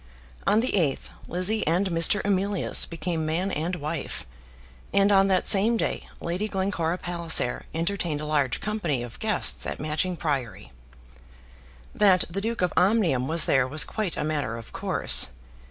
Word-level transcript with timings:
On 0.47 0.61
the 0.61 0.71
8th 0.71 1.11
Lizzie 1.27 1.67
and 1.67 1.91
Mr. 1.91 2.21
Emilius 2.25 2.87
became 2.87 3.23
man 3.23 3.51
and 3.51 3.75
wife, 3.75 4.25
and 4.91 5.11
on 5.11 5.27
that 5.27 5.45
same 5.45 5.77
day 5.77 6.09
Lady 6.19 6.47
Glencora 6.47 6.97
Palliser 6.97 7.67
entertained 7.75 8.19
a 8.19 8.25
large 8.25 8.61
company 8.61 9.03
of 9.03 9.19
guests 9.19 9.67
at 9.67 9.79
Matching 9.79 10.17
Priory. 10.17 10.71
That 11.93 12.23
the 12.31 12.41
Duke 12.41 12.63
of 12.63 12.73
Omnium 12.75 13.27
was 13.27 13.45
there 13.45 13.67
was 13.67 13.83
quite 13.83 14.17
a 14.17 14.23
matter 14.23 14.57
of 14.57 14.73
course. 14.73 15.27